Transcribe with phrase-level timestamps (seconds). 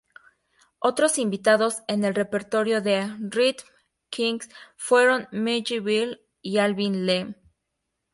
[0.79, 3.67] Otros invitados en el repertorio de Rhythm
[4.09, 7.35] Kings fueron Maggie Bell y Alvin Lee.